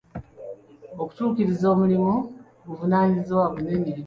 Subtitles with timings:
[1.01, 2.15] Okutuukiriza omulimu
[2.65, 3.91] buvunaanyizibwa bunene.